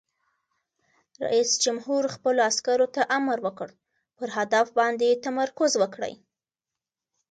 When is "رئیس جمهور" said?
1.23-2.03